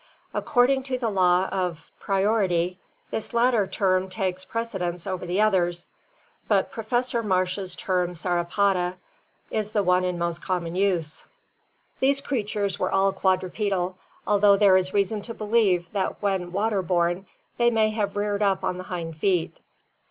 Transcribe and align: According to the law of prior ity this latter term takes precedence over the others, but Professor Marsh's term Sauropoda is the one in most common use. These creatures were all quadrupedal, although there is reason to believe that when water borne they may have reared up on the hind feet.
According 0.33 0.81
to 0.85 0.97
the 0.97 1.11
law 1.11 1.45
of 1.51 1.91
prior 1.99 2.41
ity 2.41 2.79
this 3.11 3.35
latter 3.35 3.67
term 3.67 4.09
takes 4.09 4.43
precedence 4.43 5.05
over 5.05 5.27
the 5.27 5.39
others, 5.41 5.89
but 6.47 6.71
Professor 6.71 7.21
Marsh's 7.21 7.75
term 7.75 8.13
Sauropoda 8.15 8.95
is 9.51 9.73
the 9.73 9.83
one 9.83 10.03
in 10.03 10.17
most 10.17 10.41
common 10.43 10.75
use. 10.75 11.23
These 11.99 12.19
creatures 12.19 12.79
were 12.79 12.91
all 12.91 13.13
quadrupedal, 13.13 13.95
although 14.25 14.57
there 14.57 14.75
is 14.75 14.91
reason 14.91 15.21
to 15.21 15.35
believe 15.35 15.85
that 15.91 16.19
when 16.19 16.51
water 16.51 16.81
borne 16.81 17.27
they 17.57 17.69
may 17.69 17.91
have 17.91 18.15
reared 18.17 18.41
up 18.41 18.63
on 18.63 18.77
the 18.79 18.85
hind 18.85 19.17
feet. 19.17 19.55